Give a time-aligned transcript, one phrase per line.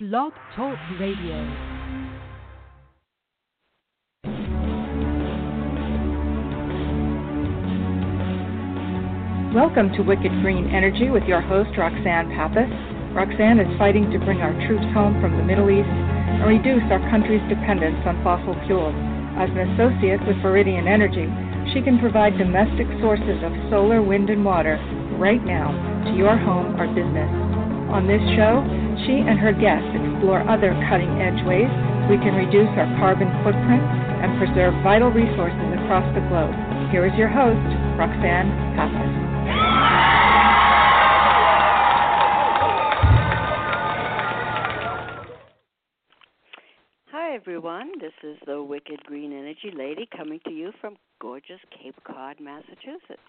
[0.00, 1.38] Blog Talk Radio.
[9.54, 12.66] Welcome to Wicked Green Energy with your host, Roxanne Pappas.
[13.14, 16.98] Roxanne is fighting to bring our troops home from the Middle East and reduce our
[17.14, 18.98] country's dependence on fossil fuels.
[19.38, 21.30] As an associate with Viridian Energy,
[21.70, 24.74] she can provide domestic sources of solar, wind, and water
[25.22, 25.70] right now
[26.10, 27.30] to your home or business.
[27.94, 28.66] On this show,
[29.02, 31.70] she and her guests explore other cutting edge ways
[32.08, 33.82] we can reduce our carbon footprint
[34.20, 36.52] and preserve vital resources across the globe.
[36.90, 37.64] Here is your host,
[37.98, 39.12] Roxanne Pappas.
[47.10, 47.92] Hi, everyone.
[48.00, 53.20] This is the Wicked Green Energy Lady coming to you from gorgeous Cape Cod, Massachusetts.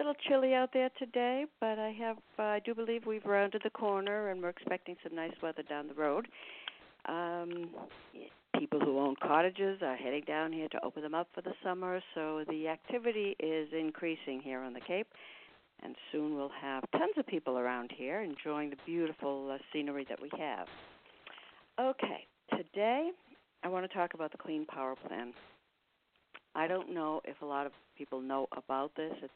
[0.00, 3.68] Little chilly out there today, but I have uh, I do believe we've rounded the
[3.68, 6.26] corner and we're expecting some nice weather down the road.
[7.06, 7.68] Um,
[8.58, 12.00] people who own cottages are heading down here to open them up for the summer,
[12.14, 15.06] so the activity is increasing here on the Cape.
[15.82, 20.22] And soon we'll have tons of people around here enjoying the beautiful uh, scenery that
[20.22, 20.66] we have.
[21.78, 23.10] Okay, today
[23.62, 25.34] I want to talk about the Clean Power Plan.
[26.54, 29.12] I don't know if a lot of people know about this.
[29.22, 29.32] It's,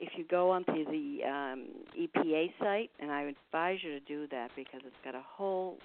[0.00, 1.66] if you go onto the um,
[1.98, 5.78] EPA site, and I advise you to do that because it's got a whole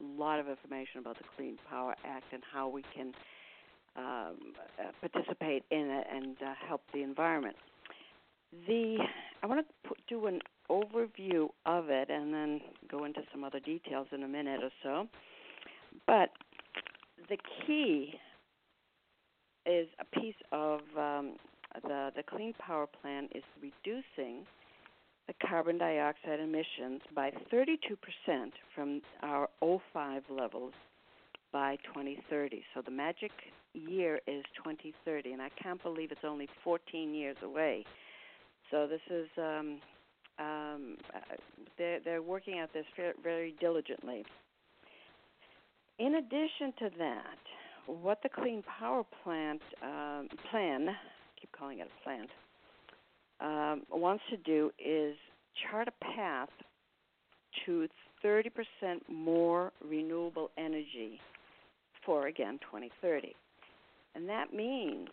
[0.00, 3.12] lot of information about the Clean Power Act and how we can
[3.96, 4.36] um,
[4.78, 7.56] uh, participate in it and uh, help the environment.
[8.66, 8.98] The
[9.42, 12.60] I want to put, do an overview of it and then
[12.90, 15.08] go into some other details in a minute or so.
[16.06, 16.30] But
[17.28, 18.14] the key
[19.66, 21.36] is a piece of um,
[21.82, 24.46] the the Clean Power Plan is reducing
[25.26, 27.70] the carbon dioxide emissions by 32%
[28.74, 30.72] from our 05 levels
[31.52, 32.62] by 2030.
[32.74, 33.30] So the magic
[33.72, 37.84] year is 2030, and I can't believe it's only 14 years away.
[38.70, 39.78] So this is um,
[40.38, 41.20] um, uh,
[41.78, 42.86] they're they're working at this
[43.22, 44.24] very diligently.
[45.98, 47.38] In addition to that,
[47.86, 50.88] what the Clean Power Plant um, plan,
[51.56, 52.30] calling it a plant,
[53.40, 55.16] um, wants to do is
[55.70, 56.48] chart a path
[57.66, 57.88] to
[58.24, 58.50] 30%
[59.08, 61.20] more renewable energy
[62.04, 63.34] for again 2030,
[64.14, 65.08] and that means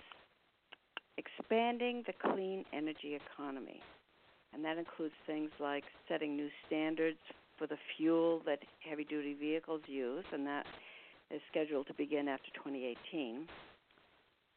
[1.17, 3.81] expanding the clean energy economy.
[4.53, 7.19] And that includes things like setting new standards
[7.57, 10.65] for the fuel that heavy duty vehicles use, and that
[11.29, 13.47] is scheduled to begin after 2018.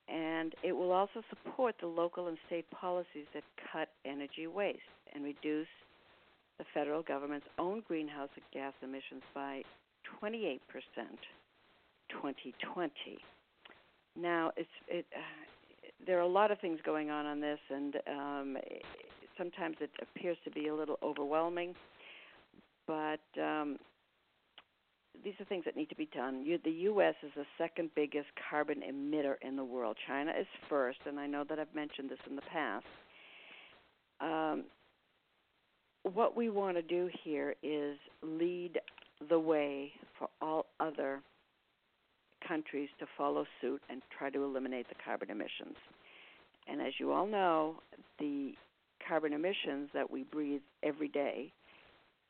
[0.09, 4.81] And it will also support the local and state policies that cut energy waste
[5.15, 5.69] and reduce
[6.59, 9.63] the federal government's own greenhouse gas emissions by
[10.23, 10.59] 28%
[12.11, 12.91] 2020.
[14.17, 15.07] Now, it's it.
[15.15, 15.21] Uh,
[16.07, 18.57] there are a lot of things going on on this, and um,
[19.39, 21.75] sometimes it appears to be a little overwhelming.
[22.87, 23.79] But um,
[25.25, 26.43] these are things that need to be done.
[26.45, 27.15] You, the U.S.
[27.23, 29.97] is the second biggest carbon emitter in the world.
[30.07, 32.85] China is first, and I know that I've mentioned this in the past.
[34.21, 34.65] Um,
[36.03, 38.81] what we want to do here is lead
[39.29, 41.23] the way for all other
[42.47, 45.77] countries to follow suit and try to eliminate the carbon emissions.
[46.69, 47.77] And as you all know,
[48.19, 48.53] the
[49.07, 51.53] carbon emissions that we breathe every day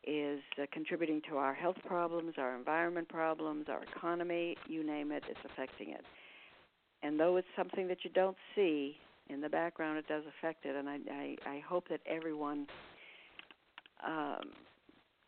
[0.05, 5.23] is uh, contributing to our health problems, our environment problems, our economy, you name it,
[5.29, 6.05] it's affecting it.
[7.03, 8.97] And though it's something that you don't see
[9.29, 10.77] in the background, it does affect it.
[10.77, 12.67] And I, I, I hope that everyone
[14.07, 14.51] um,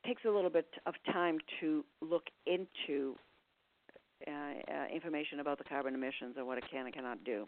[0.07, 3.17] takes a little bit of time to look into
[4.27, 7.45] uh, uh, information about the carbon emissions and what it can and cannot do.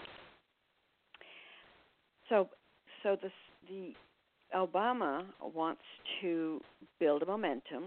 [2.28, 2.48] So,
[3.02, 3.30] so the
[3.68, 3.94] the
[4.54, 5.82] Obama wants
[6.20, 6.60] to
[7.00, 7.84] build a momentum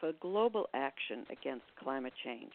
[0.00, 2.52] for global action against climate change.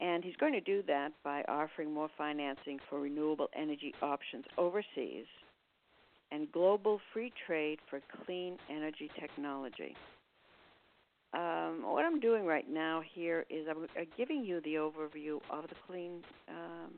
[0.00, 5.26] And he's going to do that by offering more financing for renewable energy options overseas
[6.32, 9.94] and global free trade for clean energy technology.
[11.32, 15.68] Um, what I'm doing right now here is I'm uh, giving you the overview of
[15.68, 16.90] the clean um,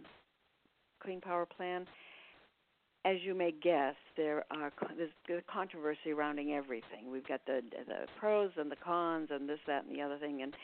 [1.03, 1.87] clean power plan.
[3.05, 7.11] As you may guess, there are there's controversy surrounding everything.
[7.11, 10.43] We've got the the pros and the cons and this, that, and the other thing,
[10.43, 10.55] and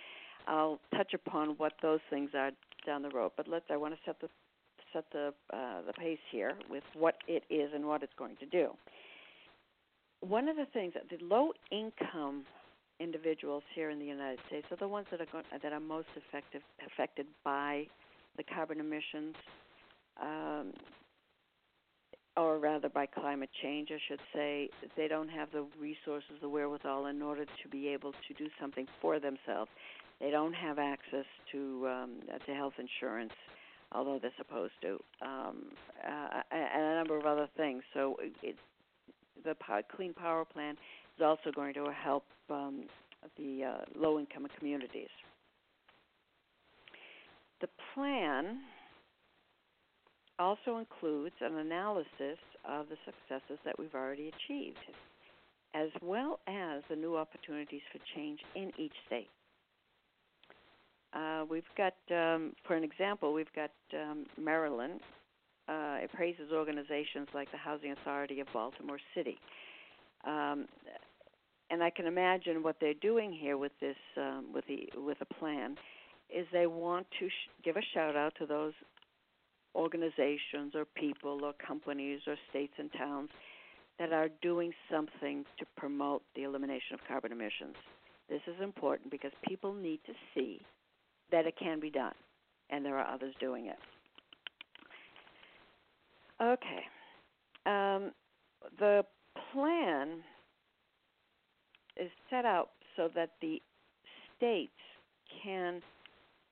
[0.46, 2.52] I'll touch upon what those things are
[2.86, 3.32] down the road.
[3.36, 4.28] But let's I want to set the
[4.92, 8.46] set the uh, the pace here with what it is and what it's going to
[8.46, 8.70] do.
[10.20, 12.44] One of the things that the low income
[13.00, 16.08] individuals here in the United States are the ones that are going, that are most
[16.16, 17.86] affected affected by
[18.36, 19.34] the carbon emissions,
[20.22, 20.72] um,
[22.38, 24.70] or rather by climate change, I should say.
[24.96, 28.86] They don't have the resources, the wherewithal, in order to be able to do something
[29.02, 29.70] for themselves.
[30.20, 32.10] They don't have access to um,
[32.46, 33.32] to health insurance,
[33.92, 35.64] although they're supposed to, um,
[36.06, 37.82] uh, and a number of other things.
[37.92, 38.56] So it,
[39.44, 39.54] the
[39.94, 40.76] Clean Power Plan
[41.16, 42.84] is also going to help um,
[43.36, 45.08] the uh, low income communities.
[47.60, 48.60] The plan
[50.38, 52.38] also includes an analysis
[52.68, 54.78] of the successes that we've already achieved,
[55.74, 59.28] as well as the new opportunities for change in each state.
[61.12, 65.00] Uh, we've got, um, for an example, we've got um, Maryland.
[65.68, 69.38] Uh, it praises organizations like the Housing Authority of Baltimore City.
[70.26, 70.66] Um,
[71.70, 75.26] and I can imagine what they're doing here with this um, with the with the
[75.26, 75.76] plan
[76.34, 78.72] is they want to sh- give a shout out to those
[79.74, 83.30] organizations or people or companies or states and towns
[83.98, 87.74] that are doing something to promote the elimination of carbon emissions.
[88.28, 90.60] This is important because people need to see
[91.30, 92.14] that it can be done,
[92.70, 93.78] and there are others doing it.
[96.40, 96.84] Okay.
[97.66, 98.12] Um,
[98.78, 99.04] the
[99.52, 100.20] plan
[101.96, 103.60] is set out so that the
[104.36, 104.70] states
[105.42, 105.82] can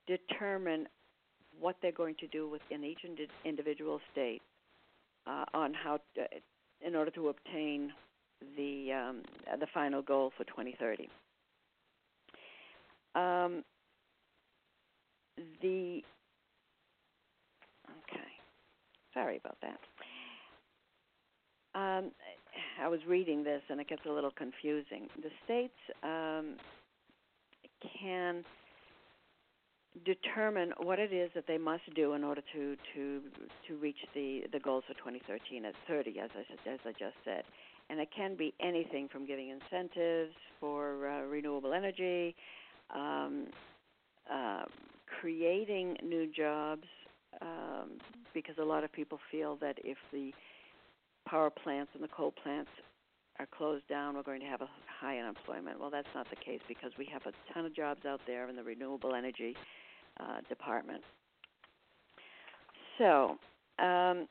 [0.07, 0.87] determine
[1.61, 3.01] what they're going to do within each
[3.45, 4.43] individual state
[5.27, 6.27] uh, on how to,
[6.87, 7.93] in order to obtain
[8.57, 9.23] the um,
[9.59, 11.09] the final goal for 2030.
[13.15, 13.65] Um,
[15.63, 16.03] the
[17.91, 18.33] okay,
[19.15, 19.79] sorry about that.
[21.75, 22.11] Um,
[22.83, 25.09] I was reading this and it gets a little confusing.
[25.23, 26.57] The states um,
[28.01, 28.45] can
[30.05, 33.21] determine what it is that they must do in order to to
[33.67, 37.45] to reach the the goals for 2013 at 30, as I as I just said,
[37.89, 42.35] and it can be anything from giving incentives for uh, renewable energy,
[42.95, 43.47] um,
[44.33, 44.65] uh,
[45.21, 46.85] creating new jobs,
[47.41, 47.99] um,
[48.35, 50.33] because a lot of people feel that if the
[51.29, 52.71] power plants and the coal plants
[53.39, 54.69] are closed down, we're going to have a
[55.01, 55.79] high unemployment.
[55.79, 58.57] Well, that's not the case because we have a ton of jobs out there in
[58.57, 59.55] the renewable energy
[60.21, 61.03] uh, department.
[62.99, 63.37] So,
[63.79, 64.27] um,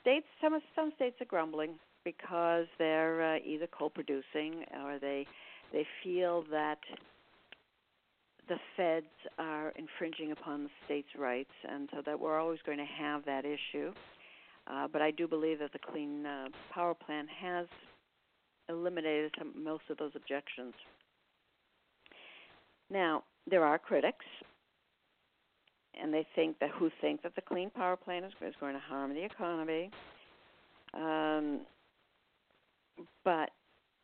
[0.00, 5.26] states some some states are grumbling because they're uh, either coal producing or they
[5.72, 6.78] they feel that
[8.48, 9.06] the feds
[9.38, 13.44] are infringing upon the states' rights, and so that we're always going to have that
[13.44, 13.92] issue.
[14.66, 17.66] Uh, but I do believe that the Clean uh, Power Plan has
[18.68, 20.74] eliminated some, most of those objections.
[22.90, 24.24] Now, there are critics,
[26.00, 28.80] and they think that who think that the Clean Power Plan is, is going to
[28.80, 29.90] harm the economy,
[30.94, 31.60] um,
[33.24, 33.50] but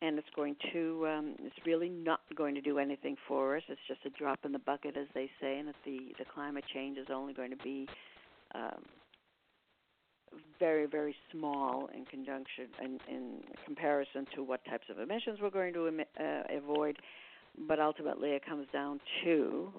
[0.01, 3.63] and it's going to um, it's really not going to do anything for us.
[3.69, 6.65] It's just a drop in the bucket, as they say, and that the the climate
[6.73, 7.87] change is only going to be
[8.53, 8.83] um,
[10.59, 15.73] very, very small in conjunction in, in comparison to what types of emissions we're going
[15.73, 16.97] to emit, uh, avoid.
[17.67, 19.71] But ultimately, it comes down to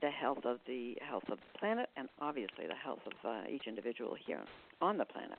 [0.00, 3.66] the health of the health of the planet, and obviously the health of uh, each
[3.66, 4.42] individual here
[4.80, 5.38] on the planet.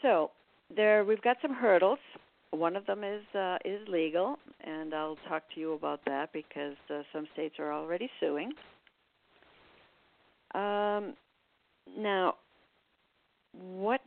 [0.00, 0.30] So
[0.74, 1.98] there, we've got some hurdles.
[2.50, 6.76] One of them is uh, is legal, and I'll talk to you about that because
[6.90, 8.52] uh, some states are already suing.
[10.54, 11.14] Um,
[11.96, 12.34] now,
[13.52, 14.00] what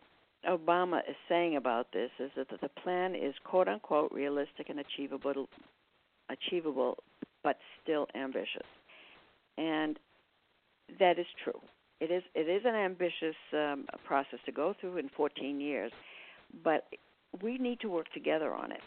[0.48, 5.48] Obama is saying about this is that the plan is quote unquote realistic and achievable
[6.30, 6.98] achievable
[7.44, 8.66] but still ambitious.
[9.58, 10.00] And
[11.00, 11.60] that is true.
[12.02, 15.92] It is it is an ambitious um, process to go through in 14 years,
[16.64, 16.86] but
[17.42, 18.82] we need to work together on it.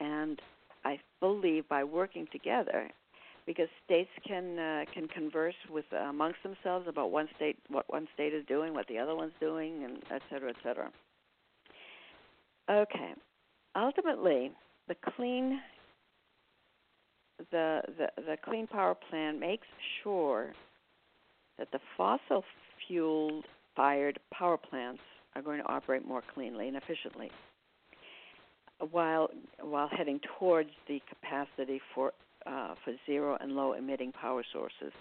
[0.00, 0.40] And
[0.84, 2.90] I believe by working together,
[3.46, 8.08] because states can uh, can converse with uh, amongst themselves about one state what one
[8.14, 10.90] state is doing, what the other one's doing, and et cetera, et cetera.
[12.68, 13.14] Okay.
[13.76, 14.50] Ultimately,
[14.88, 15.60] the clean
[17.50, 19.66] the, the the Clean Power Plan makes
[20.02, 20.52] sure
[21.58, 22.44] that the fossil
[22.86, 23.42] fuel
[23.76, 25.00] fired power plants
[25.34, 27.30] are going to operate more cleanly and efficiently
[28.90, 29.28] while
[29.60, 32.12] while heading towards the capacity for
[32.46, 34.92] uh, for zero and low emitting power sources.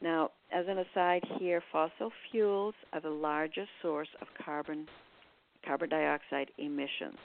[0.00, 4.86] Now, as an aside here, fossil fuels are the largest source of carbon
[5.64, 7.18] carbon dioxide emissions.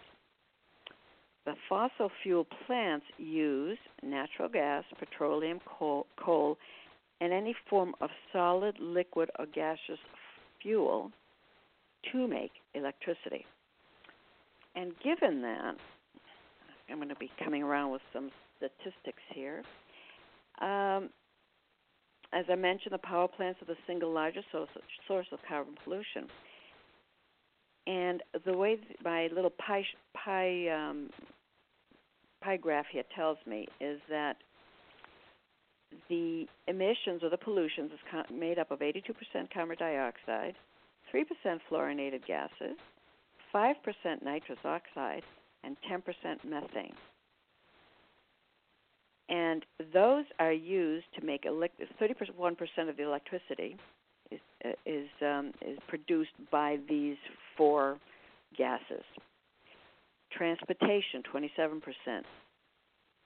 [1.45, 6.57] The fossil fuel plants use natural gas, petroleum, coal, coal
[7.21, 9.99] and any form of solid, liquid, or gaseous
[10.61, 11.11] fuel
[12.11, 13.45] to make electricity.
[14.75, 15.75] And given that,
[16.89, 19.61] I'm going to be coming around with some statistics here.
[20.61, 21.09] Um,
[22.33, 24.69] as I mentioned, the power plants are the single largest source,
[25.07, 26.27] source of carbon pollution.
[27.85, 31.09] And the way my little pie, pie, um,
[32.41, 34.37] pie graph here tells me is that
[36.09, 37.99] the emissions or the pollutions is
[38.33, 39.03] made up of 82%
[39.53, 40.55] carbon dioxide,
[41.13, 41.25] 3%
[41.69, 42.77] fluorinated gases,
[43.53, 43.75] 5%
[44.23, 45.23] nitrous oxide,
[45.63, 46.01] and 10%
[46.47, 46.93] methane.
[49.29, 53.77] And those are used to make elect- 31% of the electricity
[54.29, 54.39] is
[54.85, 57.17] is um, is produced by these
[57.57, 57.97] four
[58.57, 59.03] gases.
[60.35, 61.81] Transportation, 27%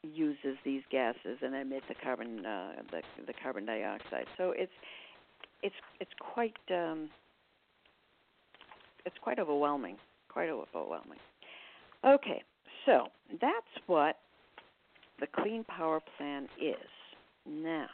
[0.04, 4.26] uses these gases and emit the carbon uh, the, the carbon dioxide.
[4.38, 4.72] So it's
[5.64, 7.10] it's it's quite um,
[9.06, 9.98] it's quite overwhelming,
[10.30, 11.20] quite overwhelming.
[12.06, 12.44] Okay,
[12.86, 13.08] so
[13.42, 14.18] that's what
[15.20, 16.76] the Clean Power Plan is.
[17.48, 17.88] Now,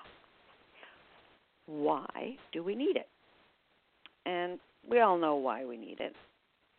[1.65, 3.07] why do we need it?
[4.25, 6.15] And we all know why we need it.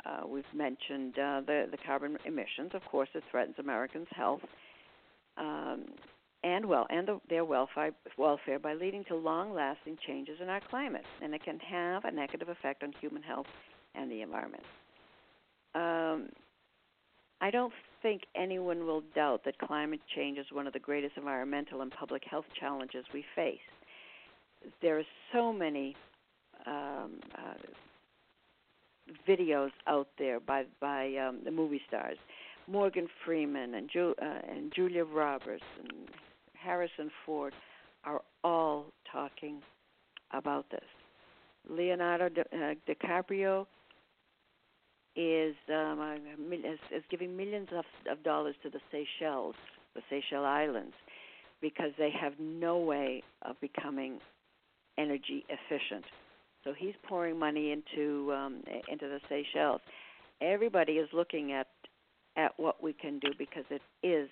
[0.05, 2.71] Uh, we've mentioned uh, the the carbon emissions.
[2.75, 4.41] Of course, it threatens Americans' health
[5.37, 5.85] um,
[6.43, 11.05] and well and the, their welfare welfare by leading to long-lasting changes in our climate,
[11.23, 13.47] and it can have a negative effect on human health
[13.95, 14.65] and the environment.
[15.75, 16.29] Um,
[17.41, 21.83] I don't think anyone will doubt that climate change is one of the greatest environmental
[21.83, 23.59] and public health challenges we face.
[24.81, 25.97] There are so many
[26.67, 27.55] um, uh,
[29.29, 32.19] videos out there by by um, the movie stars,
[32.67, 36.09] Morgan Freeman and, Ju- uh, and Julia Roberts and
[36.55, 37.55] Harrison Ford
[38.05, 39.63] are all talking
[40.33, 40.81] about this.
[41.69, 43.67] Leonardo Di- uh, DiCaprio
[45.15, 46.19] is, um,
[46.53, 49.55] is is giving millions of, of dollars to the Seychelles,
[49.95, 50.95] the Seychelles Islands,
[51.61, 54.19] because they have no way of becoming
[54.99, 56.05] energy efficient.
[56.65, 59.81] So he's pouring money into um, into the Seychelles.
[60.41, 61.67] Everybody is looking at
[62.37, 64.29] at what we can do because it is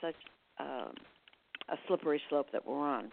[0.00, 0.14] such
[0.58, 0.92] um,
[1.68, 3.10] a slippery slope that we're on.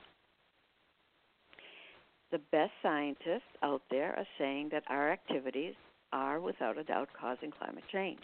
[2.32, 5.76] The best scientists out there are saying that our activities
[6.12, 8.20] are without a doubt causing climate change.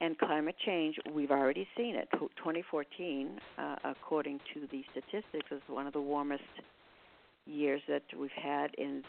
[0.00, 2.08] And climate change, we've already seen it.
[2.12, 6.42] 2014, uh, according to the statistics, is one of the warmest
[7.50, 9.02] years that we've had in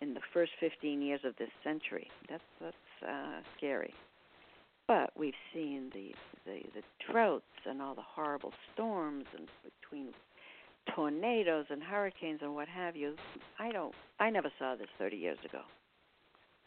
[0.00, 2.08] in the first 15 years of this century.
[2.28, 2.76] That's that's
[3.06, 3.94] uh, scary.
[4.88, 6.12] But we've seen the,
[6.44, 9.48] the the droughts and all the horrible storms and
[9.80, 10.08] between
[10.94, 13.16] tornadoes and hurricanes and what have you.
[13.58, 15.62] I don't I never saw this 30 years ago.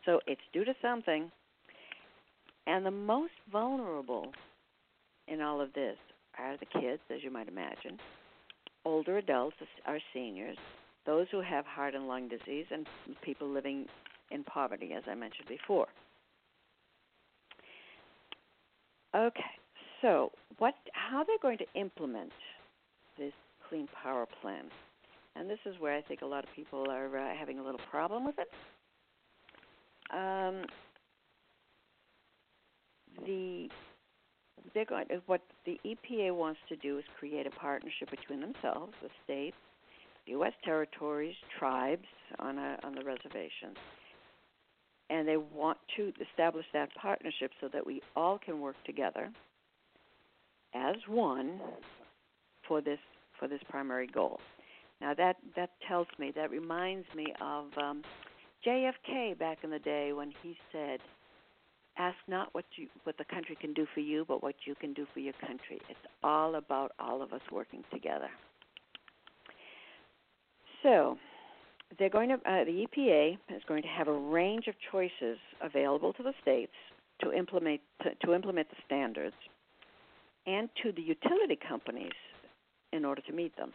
[0.05, 1.31] So it's due to something.
[2.67, 4.31] And the most vulnerable
[5.27, 5.98] in all of this
[6.38, 7.98] are the kids, as you might imagine.
[8.86, 10.57] Older adults are seniors,
[11.06, 12.86] those who have heart and lung disease, and
[13.22, 13.86] people living
[14.32, 15.88] in poverty, as I mentioned before.
[19.15, 19.41] Okay,
[20.01, 20.75] so what?
[20.94, 22.32] How they're going to implement
[23.18, 23.34] this
[23.68, 24.65] clean power plan?
[25.36, 27.82] And this is where I think a lot of people are uh, having a little
[27.89, 28.50] problem with it.
[30.12, 30.65] Um,
[33.25, 33.70] the
[34.74, 39.10] they're going what the EPA wants to do is create a partnership between themselves, the
[39.24, 39.56] states,
[40.29, 40.53] U.S.
[40.63, 42.05] territories, tribes
[42.39, 43.74] on a, on the reservation,
[45.09, 49.31] and they want to establish that partnership so that we all can work together
[50.75, 51.59] as one
[52.67, 53.00] for this
[53.39, 54.39] for this primary goal.
[55.01, 58.03] Now that that tells me that reminds me of um,
[58.65, 61.00] JFK back in the day when he said,
[61.98, 64.93] "Ask not what you what the country can do for you, but what you can
[64.93, 68.29] do for your country." It's all about all of us working together.
[70.83, 71.17] So,
[71.98, 76.13] they're going to uh, the EPA is going to have a range of choices available
[76.13, 76.74] to the states
[77.24, 79.36] to implement to, to implement the standards.
[80.45, 82.17] and to the utility companies
[82.93, 83.74] in order to meet them.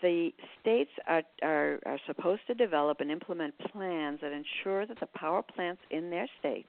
[0.00, 5.08] The states are, are, are supposed to develop and implement plans that ensure that the
[5.14, 6.66] power plants in their state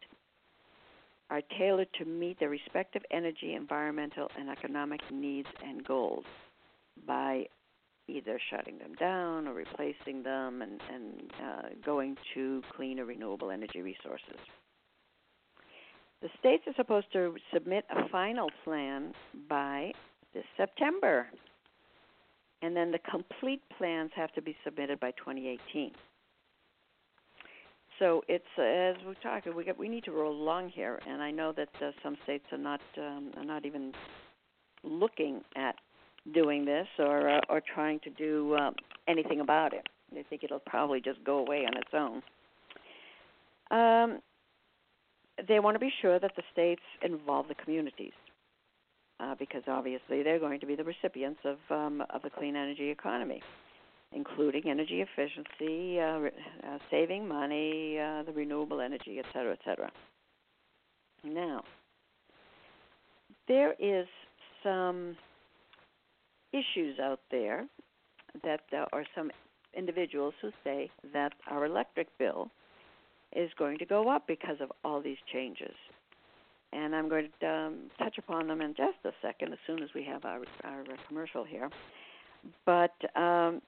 [1.30, 6.26] are tailored to meet their respective energy, environmental, and economic needs and goals
[7.06, 7.46] by
[8.08, 13.82] either shutting them down or replacing them and, and uh, going to cleaner renewable energy
[13.82, 14.40] resources.
[16.22, 19.14] The states are supposed to submit a final plan
[19.50, 19.92] by
[20.34, 21.28] this September,
[22.62, 25.92] and then the complete plans have to be submitted by 2018.
[28.00, 31.30] So it's as we're talking, we got, we need to roll along here, and I
[31.30, 33.94] know that uh, some states are not um, are not even
[34.84, 35.76] looking at
[36.32, 38.76] doing this or uh, or trying to do um,
[39.08, 39.88] anything about it.
[40.14, 42.22] They think it'll probably just go away on its own.
[43.72, 44.20] Um,
[45.48, 48.14] they want to be sure that the states involve the communities,
[49.20, 52.90] uh, because obviously they're going to be the recipients of um, of the clean energy
[52.90, 53.42] economy,
[54.12, 56.20] including energy efficiency, uh,
[56.68, 59.92] uh, saving money, uh, the renewable energy, et cetera, et cetera.
[61.26, 61.64] Now,
[63.48, 64.06] there is
[64.62, 65.18] some
[66.54, 67.66] issues out there
[68.44, 69.32] that uh, are some
[69.76, 72.50] individuals who say that our electric bill
[73.36, 75.74] is going to go up because of all these changes.
[76.72, 79.90] And I'm going to um, touch upon them in just a second as soon as
[79.94, 81.70] we have our, our commercial here.
[82.66, 83.62] But um,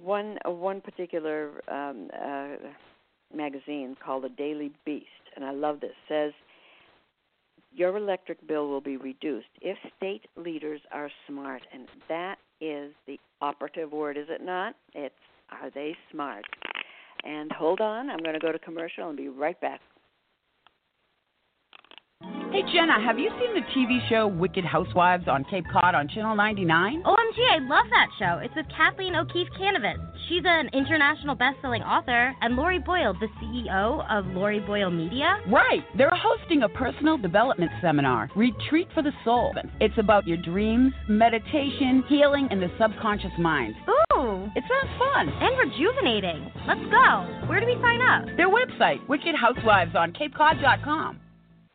[0.00, 2.56] one one particular um, uh,
[3.34, 6.32] magazine called the Daily Beast, and I love this, says
[7.74, 11.62] your electric bill will be reduced if state leaders are smart.
[11.72, 14.74] And that is the operative word, is it not?
[14.94, 15.14] It's
[15.50, 16.44] are they smart?
[17.24, 19.80] And hold on, I'm going to go to commercial and be right back.
[22.54, 26.36] Hey Jenna, have you seen the TV show Wicked Housewives on Cape Cod on Channel
[26.36, 27.02] 99?
[27.02, 28.38] OMG, I love that show.
[28.44, 29.98] It's with Kathleen O'Keefe Kanavos.
[30.28, 35.40] She's an international best-selling author, and Lori Boyle, the CEO of Lori Boyle Media.
[35.48, 35.82] Right.
[35.98, 39.52] They're hosting a personal development seminar, Retreat for the Soul.
[39.80, 43.74] It's about your dreams, meditation, healing, and the subconscious mind.
[43.88, 44.46] Ooh.
[44.54, 45.28] It sounds fun.
[45.28, 46.52] And rejuvenating.
[46.68, 47.48] Let's go.
[47.48, 48.36] Where do we sign up?
[48.36, 51.18] Their website, Wicked Housewives on CapeCod.com.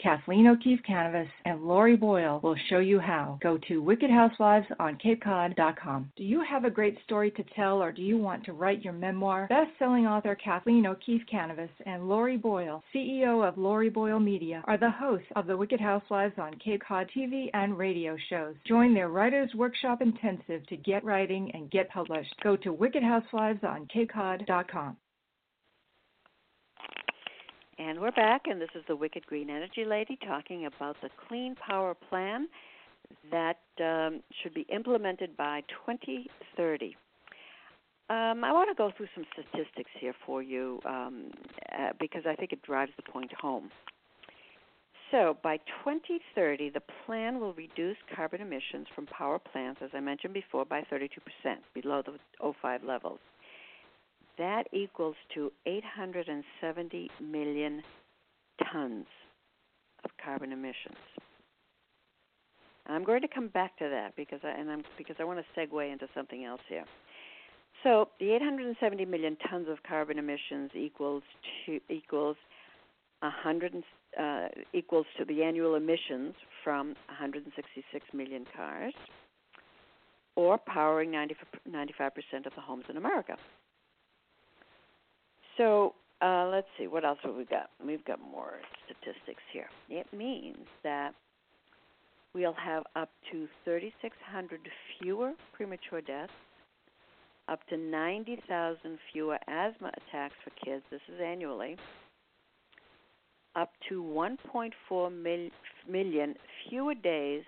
[0.00, 3.36] Kathleen O'Keefe Kanavos and Lori Boyle will show you how.
[3.42, 6.12] Go to wickedhousewivesonCapeCod.com.
[6.16, 8.92] Do you have a great story to tell or do you want to write your
[8.92, 9.48] memoir?
[9.48, 14.90] Best-selling author Kathleen O'Keefe Kanavos and Lori Boyle, CEO of Lori Boyle Media, are the
[14.90, 18.54] hosts of the Wicked Housewives on Cape Cod TV and radio shows.
[18.66, 22.34] Join their Writers Workshop Intensive to get writing and get published.
[22.42, 24.96] Go to wickedhousewivesonCapeCod.com.
[27.78, 31.54] And we're back, and this is the Wicked Green Energy Lady talking about the Clean
[31.54, 32.48] Power Plan
[33.30, 36.96] that um, should be implemented by 2030.
[38.10, 41.30] Um, I want to go through some statistics here for you um,
[41.72, 43.70] uh, because I think it drives the point home.
[45.12, 50.34] So, by 2030, the plan will reduce carbon emissions from power plants, as I mentioned
[50.34, 51.08] before, by 32%
[51.74, 52.18] below the
[52.60, 53.20] 05 levels
[54.38, 57.82] that equals to 870 million
[58.72, 59.06] tons
[60.04, 60.96] of carbon emissions.
[62.86, 65.60] I'm going to come back to that because I, and I'm because I want to
[65.60, 66.84] segue into something else here.
[67.82, 71.22] So the 870 million tons of carbon emissions equals
[71.66, 72.36] to equals
[73.20, 73.84] 100
[74.18, 78.94] uh, equals to the annual emissions from 166 million cars,
[80.34, 81.36] or powering 90,
[81.70, 83.36] 95% of the homes in America.
[85.58, 87.70] So uh, let's see, what else have we got?
[87.84, 89.66] We've got more statistics here.
[89.90, 91.14] It means that
[92.34, 94.60] we'll have up to 3,600
[95.00, 96.32] fewer premature deaths,
[97.48, 100.82] up to 90,000 fewer asthma attacks for kids.
[100.90, 101.76] This is annually.
[103.56, 105.50] Up to 1.4 mil-
[105.88, 106.34] million
[106.68, 107.42] fewer days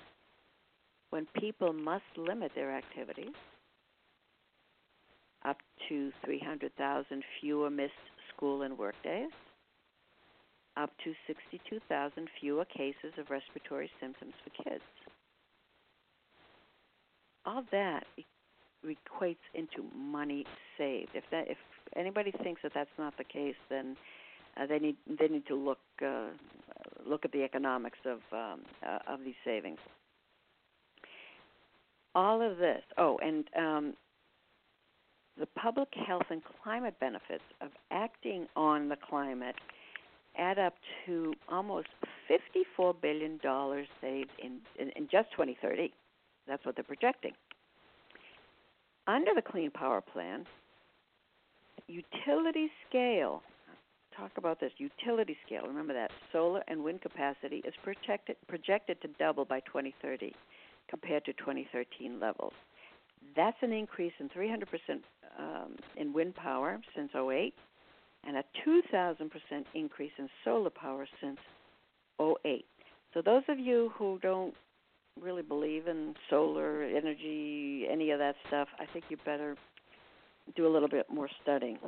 [1.10, 3.34] when people must limit their activities
[5.44, 7.92] up to 300,000 fewer missed
[8.34, 9.30] school and work days,
[10.76, 14.84] up to 62,000 fewer cases of respiratory symptoms for kids.
[17.46, 18.04] All that
[18.84, 20.44] equates into money
[20.78, 21.10] saved.
[21.14, 21.58] If that, if
[21.96, 23.96] anybody thinks that that's not the case, then
[24.56, 26.28] uh, they need they need to look uh,
[27.06, 29.78] look at the economics of um, uh, of these savings.
[32.14, 32.82] All of this.
[32.98, 33.94] Oh, and um,
[35.40, 39.56] the public health and climate benefits of acting on the climate
[40.38, 40.74] add up
[41.06, 41.88] to almost
[42.78, 43.40] $54 billion
[44.00, 45.92] saved in, in, in just 2030.
[46.46, 47.32] That's what they're projecting.
[49.06, 50.44] Under the Clean Power Plan,
[51.88, 53.42] utility scale,
[54.16, 59.08] talk about this utility scale, remember that solar and wind capacity is projected, projected to
[59.18, 60.32] double by 2030
[60.88, 62.52] compared to 2013 levels.
[63.34, 64.64] That's an increase in 300%
[65.38, 67.54] um, in wind power since 08
[68.26, 69.30] and a 2,000%
[69.74, 71.38] increase in solar power since
[72.20, 72.64] 08.
[73.14, 74.54] So, those of you who don't
[75.20, 79.56] really believe in solar energy, any of that stuff, I think you better
[80.56, 81.78] do a little bit more studying.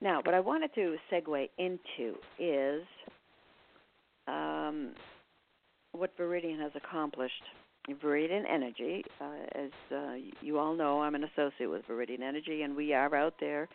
[0.00, 2.82] Now, what I wanted to segue into is
[4.28, 4.92] um,
[5.92, 7.42] what Viridian has accomplished.
[7.90, 12.74] Viridian Energy, uh, as uh, you all know, I'm an associate with Viridian Energy, and
[12.74, 13.68] we are out there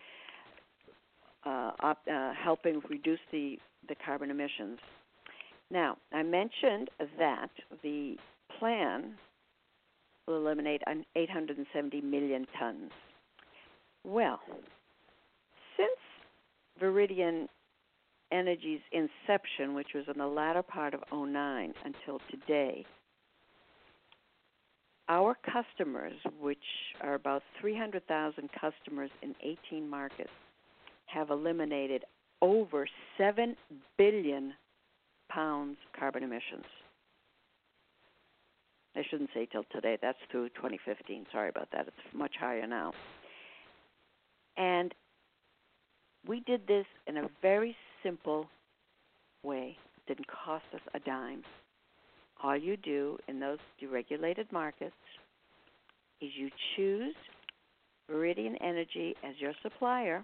[1.45, 4.79] uh, op- uh, helping reduce the, the carbon emissions.
[5.71, 7.51] Now, I mentioned that
[7.83, 8.15] the
[8.57, 9.13] plan
[10.27, 10.81] will eliminate
[11.15, 12.91] 870 million tons.
[14.03, 14.39] Well,
[15.77, 15.89] since
[16.81, 17.47] Viridian
[18.31, 22.85] Energy's inception, which was in the latter part of 09 until today,
[25.09, 26.57] our customers, which
[27.01, 30.29] are about 300,000 customers in 18 markets,
[31.07, 32.05] have eliminated
[32.41, 33.55] over 7
[33.97, 34.53] billion
[35.29, 36.65] pounds carbon emissions.
[38.95, 41.25] I shouldn't say till today, that's through 2015.
[41.31, 41.87] Sorry about that.
[41.87, 42.93] It's much higher now.
[44.57, 44.93] And
[46.27, 48.47] we did this in a very simple
[49.43, 49.77] way.
[49.97, 51.43] It didn't cost us a dime.
[52.41, 54.95] All you do in those deregulated markets
[56.21, 57.15] is you choose
[58.09, 60.23] Viridian Energy as your supplier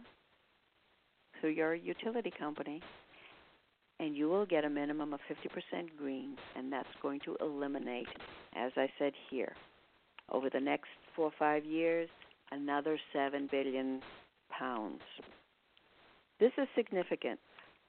[1.39, 2.81] through your utility company,
[3.99, 8.07] and you will get a minimum of 50% green, and that's going to eliminate,
[8.55, 9.53] as I said here,
[10.31, 12.09] over the next four or five years,
[12.51, 14.01] another 7 billion
[14.57, 15.01] pounds.
[16.39, 17.39] This is significant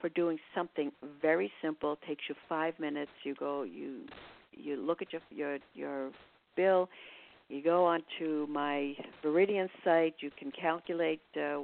[0.00, 1.94] for doing something very simple.
[1.94, 3.10] It takes you five minutes.
[3.24, 4.00] You go, you
[4.52, 6.10] you look at your your your
[6.56, 6.88] bill.
[7.48, 10.14] You go onto my Viridian site.
[10.20, 11.60] You can calculate uh,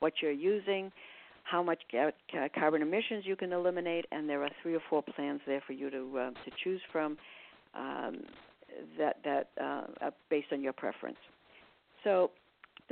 [0.00, 0.90] what you're using
[1.44, 1.82] how much
[2.54, 5.90] carbon emissions you can eliminate, and there are three or four plans there for you
[5.90, 7.16] to uh, to choose from
[7.74, 8.20] um,
[8.98, 11.18] that that uh, based on your preference.
[12.04, 12.30] So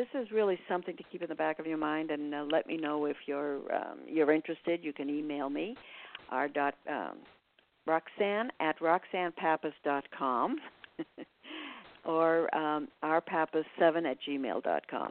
[0.01, 2.67] this is really something to keep in the back of your mind, and uh, let
[2.67, 4.81] me know if you're um, you're interested.
[4.83, 5.77] You can email me,
[6.31, 7.19] r dot um,
[7.87, 10.57] Roxanne at roxannepappas.com
[12.07, 15.11] or um, rpappas7 at gmail.com,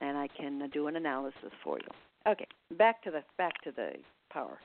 [0.00, 2.32] and I can do an analysis for you.
[2.32, 3.90] Okay, back to the back to the
[4.32, 4.58] power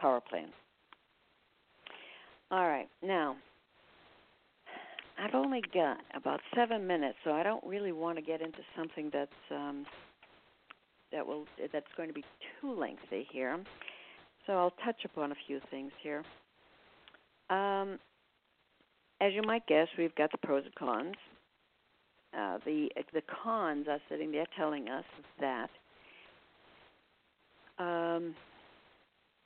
[0.00, 0.48] power plan.
[2.50, 3.36] All right, now
[5.20, 9.10] I've only got about seven minutes, so I don't really want to get into something
[9.12, 9.84] that's um,
[11.12, 12.24] that will that's going to be
[12.60, 13.58] too lengthy here.
[14.46, 16.24] So I'll touch upon a few things here.
[17.50, 17.98] Um,
[19.20, 21.16] as you might guess, we've got the pros and cons.
[22.36, 25.04] Uh, the the cons are sitting there telling us
[25.40, 25.68] that
[27.78, 28.34] um,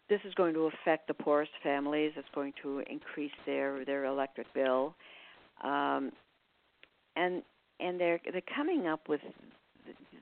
[0.08, 2.12] this is going to affect the poorest families.
[2.16, 4.94] It's going to increase their their electric bill,
[5.62, 6.12] um,
[7.16, 7.42] and
[7.80, 9.20] and they're they're coming up with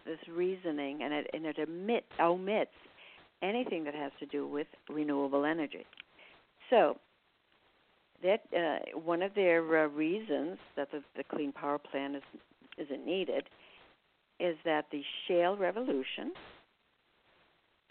[0.04, 2.70] this reasoning, and it and it omit, omits
[3.42, 5.86] anything that has to do with renewable energy.
[6.70, 6.96] So
[8.22, 12.22] that uh, one of their uh, reasons that the, the Clean Power Plan is
[12.78, 13.44] isn't needed
[14.40, 16.32] is that the shale revolution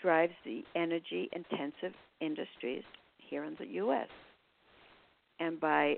[0.01, 2.83] drives the energy intensive industries
[3.17, 4.07] here in the U.S.
[5.39, 5.97] And by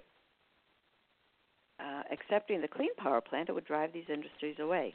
[1.79, 4.93] uh, accepting the Clean Power Plant, it would drive these industries away.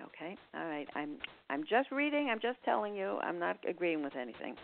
[0.00, 0.88] Okay, all right.
[0.94, 1.18] I'm
[1.50, 2.28] I'm just reading.
[2.30, 3.18] I'm just telling you.
[3.22, 4.56] I'm not agreeing with anything.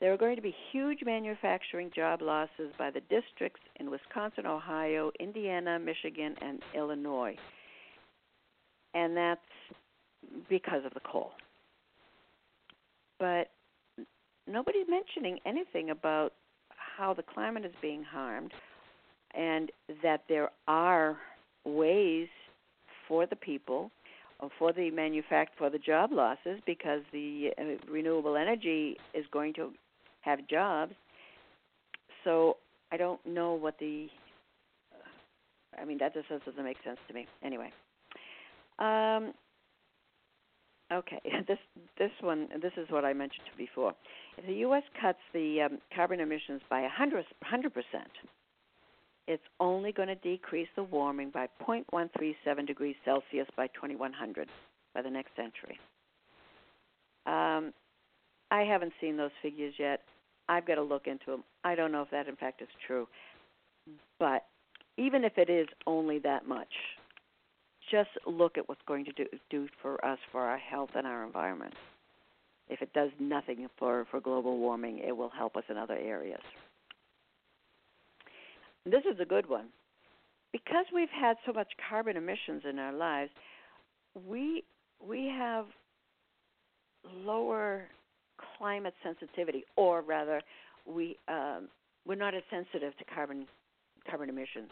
[0.00, 5.10] There are going to be huge manufacturing job losses by the districts in Wisconsin, Ohio,
[5.18, 7.36] Indiana, Michigan, and Illinois,
[8.92, 9.40] and that's
[10.48, 11.32] because of the coal
[13.18, 13.50] but
[14.46, 16.32] nobody's mentioning anything about
[16.96, 18.52] how the climate is being harmed
[19.36, 19.70] and
[20.02, 21.16] that there are
[21.64, 22.28] ways
[23.08, 23.90] for the people
[24.58, 29.70] for the manufact for the job losses because the uh, renewable energy is going to
[30.20, 30.92] have jobs
[32.24, 32.56] so
[32.90, 34.08] I don't know what the.
[35.80, 37.26] I mean, that just doesn't make sense to me.
[37.44, 37.70] Anyway.
[38.78, 39.32] Um,
[40.92, 41.58] okay, this
[41.98, 43.94] this one this is what I mentioned before.
[44.38, 44.82] If the U.S.
[45.00, 47.24] cuts the um, carbon emissions by 100
[47.74, 48.10] percent,
[49.26, 54.48] it's only going to decrease the warming by 0.137 degrees Celsius by 2100
[54.94, 55.78] by the next century.
[57.26, 57.72] Um,
[58.50, 60.02] I haven't seen those figures yet.
[60.48, 61.44] I've got to look into them.
[61.64, 63.08] I don't know if that, in fact, is true.
[64.18, 64.44] But
[64.98, 66.68] even if it is only that much,
[67.90, 71.24] just look at what's going to do, do for us for our health and our
[71.24, 71.74] environment.
[72.68, 76.40] If it does nothing for, for global warming, it will help us in other areas.
[78.84, 79.68] This is a good one.
[80.52, 83.30] Because we've had so much carbon emissions in our lives,
[84.28, 84.62] we
[85.04, 85.66] we have
[87.12, 87.86] lower
[88.56, 90.40] climate sensitivity, or rather,
[90.86, 91.68] we um,
[92.06, 93.46] we're not as sensitive to carbon
[94.08, 94.70] carbon emissions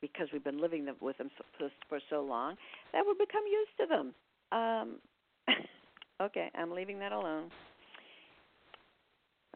[0.00, 2.56] because we've been living them, with them for, for so long
[2.92, 4.14] that we become used to them.
[4.52, 4.96] Um,
[6.22, 7.50] okay, I'm leaving that alone.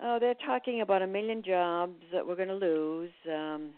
[0.01, 3.71] Oh, they're talking about a million jobs that we're going to lose, um,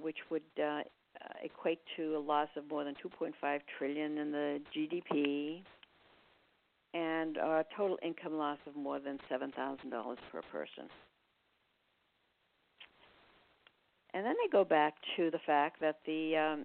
[0.00, 0.80] which would uh,
[1.42, 5.60] equate to a loss of more than 2.5 trillion in the GDP,
[6.94, 9.52] and a total income loss of more than $7,000
[10.32, 10.88] per person.
[14.14, 16.64] And then they go back to the fact that the um,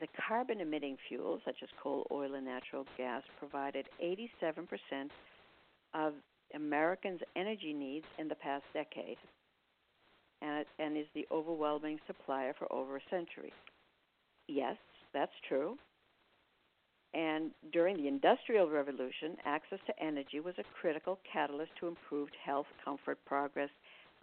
[0.00, 4.66] the carbon emitting fuels such as coal, oil, and natural gas provided 87%
[5.94, 6.14] of
[6.54, 9.16] Americans' energy needs in the past decade,
[10.42, 13.52] and, and is the overwhelming supplier for over a century.
[14.48, 14.76] Yes,
[15.12, 15.76] that's true.
[17.14, 22.66] And during the Industrial Revolution, access to energy was a critical catalyst to improved health,
[22.84, 23.70] comfort, progress,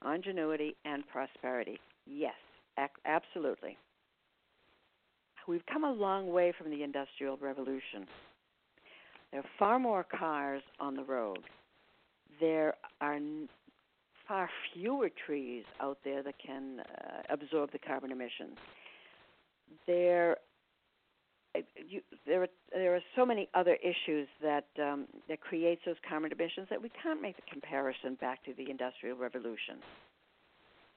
[0.06, 1.80] ingenuity, and prosperity.
[2.06, 2.36] Yes,
[2.78, 3.78] ac- absolutely.
[5.48, 8.06] We've come a long way from the Industrial Revolution.
[9.32, 11.39] There are far more cars on the road.
[12.41, 13.19] There are
[14.27, 18.58] far fewer trees out there that can uh, absorb the carbon emissions.
[19.88, 20.36] There
[21.88, 26.32] you, there are there are so many other issues that um, that creates those carbon
[26.32, 29.77] emissions that we can't make the comparison back to the industrial revolution.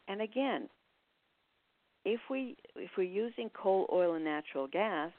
[0.09, 0.69] And again,
[2.05, 5.11] if we if we're using coal, oil, and natural gas,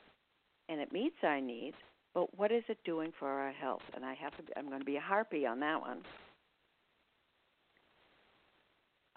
[0.69, 1.77] and it meets our needs,
[2.15, 3.83] but what is it doing for our health?
[3.93, 6.01] And I have to I'm going to be a harpy on that one.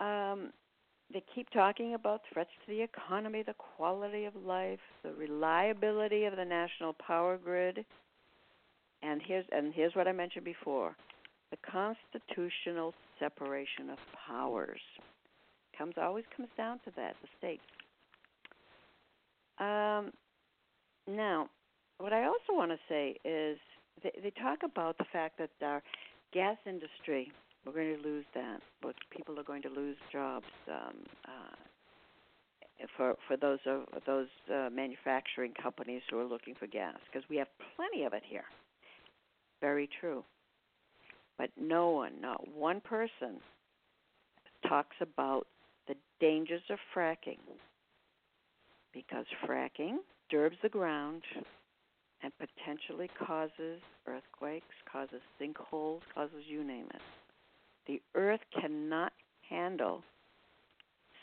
[0.00, 0.52] Um,
[1.12, 6.36] they keep talking about threats to the economy, the quality of life, the reliability of
[6.36, 7.84] the national power grid,
[9.02, 10.94] and here's and here's what I mentioned before:
[11.50, 14.80] the constitutional separation of powers.
[15.76, 17.62] Comes always comes down to that, the states.
[19.60, 20.12] Um,
[21.08, 21.48] now,
[21.98, 23.58] what I also want to say is
[24.02, 25.82] they, they talk about the fact that our
[26.32, 27.32] gas industry
[27.66, 28.60] we're going to lose that.
[28.80, 30.94] But people are going to lose jobs um,
[31.26, 37.28] uh, for for those uh, those uh, manufacturing companies who are looking for gas because
[37.28, 38.44] we have plenty of it here.
[39.60, 40.24] Very true.
[41.36, 43.40] But no one, not one person,
[44.66, 45.46] talks about
[45.86, 47.38] the dangers of fracking
[48.92, 51.22] because fracking disturbs the ground
[52.22, 57.00] and potentially causes earthquakes, causes sinkholes, causes you name it.
[57.86, 59.12] The earth cannot
[59.48, 60.02] handle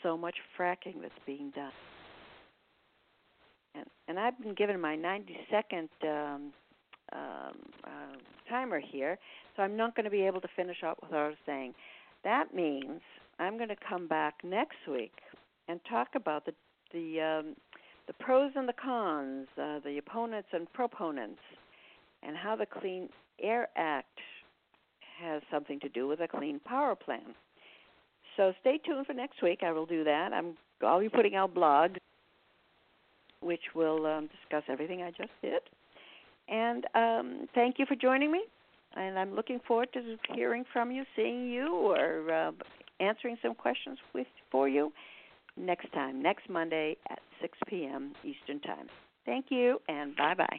[0.02, 1.72] so much fracking that's being done.
[3.74, 6.52] And, and I've been given my 90 second um,
[7.12, 7.54] um,
[7.84, 8.16] uh,
[8.48, 9.18] timer here,
[9.56, 11.74] so I'm not going to be able to finish up what I was saying.
[12.24, 13.00] That means
[13.38, 15.12] I'm going to come back next week
[15.68, 16.52] and talk about the
[16.92, 17.56] the um,
[18.06, 21.40] the pros and the cons, uh, the opponents and proponents,
[22.22, 23.08] and how the Clean
[23.42, 24.18] Air Act
[25.20, 27.34] has something to do with a clean power plan.
[28.36, 29.60] So stay tuned for next week.
[29.62, 30.32] I will do that.
[30.32, 31.96] I'm I'll be putting out blogs,
[33.40, 35.62] which will um, discuss everything I just did.
[36.48, 38.42] And um, thank you for joining me.
[38.94, 42.52] And I'm looking forward to hearing from you, seeing you, or uh,
[43.00, 44.92] answering some questions with for you
[45.56, 48.12] next time, next Monday at 6 p.m.
[48.24, 48.88] Eastern Time.
[49.24, 50.58] Thank you, and bye bye.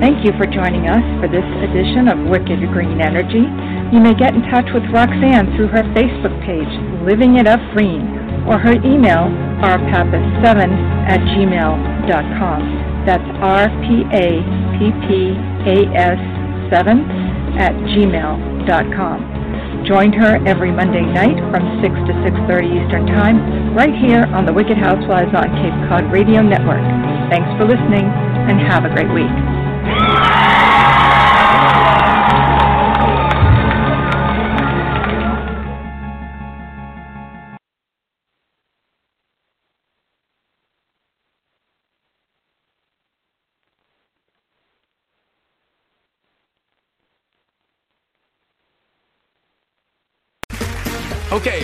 [0.00, 3.44] Thank you for joining us for this edition of Wicked Green Energy.
[3.92, 6.72] You may get in touch with Roxanne through her Facebook page,
[7.04, 8.08] Living It Up Green,
[8.48, 9.28] or her email,
[9.60, 10.72] rpappas7
[11.04, 13.04] at gmail.com.
[13.04, 14.30] That's R-P-A-P-P-A-S
[16.72, 17.04] 7
[17.60, 19.20] at gmail.com.
[19.86, 24.52] Join her every Monday night from 6 to 6.30 Eastern Time, right here on the
[24.52, 26.84] Wicked Housewives on Cape Cod Radio Network.
[27.30, 30.49] Thanks for listening, and have a great week.